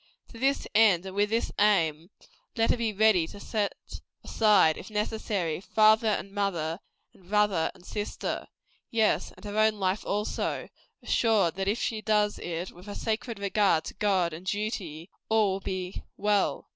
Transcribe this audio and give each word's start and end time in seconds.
To 0.29 0.39
this 0.39 0.65
end 0.73 1.05
and 1.05 1.15
with 1.15 1.29
this 1.29 1.51
aim, 1.59 2.09
let 2.55 2.71
her 2.71 2.77
be 2.77 2.91
ready 2.91 3.27
to 3.27 3.39
set 3.39 3.73
aside, 4.23 4.75
if 4.75 4.89
necessary, 4.89 5.61
father 5.61 6.07
and 6.07 6.31
mother, 6.31 6.79
and 7.13 7.29
brother 7.29 7.69
and 7.75 7.85
sister 7.85 8.47
yes, 8.89 9.31
and 9.37 9.45
her 9.45 9.59
own 9.59 9.75
life 9.75 10.03
also, 10.03 10.69
assured 11.03 11.53
that 11.57 11.67
if 11.67 11.77
she 11.79 12.01
does 12.01 12.39
it 12.39 12.71
with 12.71 12.87
a 12.87 12.95
sacred 12.95 13.37
regard 13.37 13.83
to 13.83 13.93
God 13.93 14.33
and 14.33 14.47
duty, 14.47 15.11
all 15.29 15.51
will 15.53 15.59
be 15.59 16.01
well. 16.17 16.67